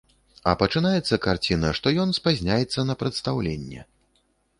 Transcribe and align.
А 0.51 0.53
пачынаецца 0.61 1.19
карціна, 1.25 1.69
што 1.79 1.87
ён 2.03 2.13
спазняецца 2.19 2.87
на 2.91 2.97
прадстаўленне. 3.03 3.85